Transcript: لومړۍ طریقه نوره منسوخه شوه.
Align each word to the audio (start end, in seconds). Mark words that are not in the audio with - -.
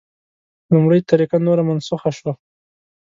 لومړۍ 0.73 0.99
طریقه 1.11 1.37
نوره 1.47 1.63
منسوخه 1.69 2.09
شوه. 2.17 2.33